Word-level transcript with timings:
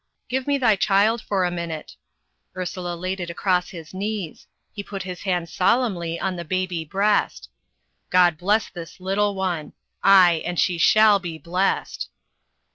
"Give 0.29 0.47
me 0.47 0.57
thy 0.57 0.77
child 0.77 1.21
for 1.21 1.45
a 1.45 1.51
minute." 1.51 1.95
Ursula 2.57 2.95
laid 2.95 3.19
it 3.19 3.29
across 3.29 3.69
his 3.69 3.93
knees; 3.93 4.47
he 4.73 4.81
put 4.81 5.03
his 5.03 5.21
hand 5.21 5.47
solemnly 5.47 6.19
on 6.19 6.37
the 6.37 6.43
baby 6.43 6.83
breast. 6.83 7.49
"God 8.09 8.35
bless 8.35 8.67
this 8.67 8.99
little 8.99 9.35
one! 9.35 9.73
Ay, 10.03 10.41
and 10.43 10.59
she 10.59 10.79
shall 10.79 11.19
be 11.19 11.37
blessed." 11.37 12.09